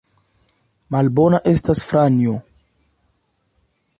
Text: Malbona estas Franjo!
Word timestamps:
Malbona 0.95 1.41
estas 1.51 1.83
Franjo! 1.91 2.35